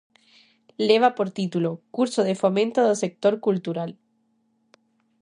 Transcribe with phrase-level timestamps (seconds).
[0.79, 3.91] Leva por título "Curso de fomento do sector cultural".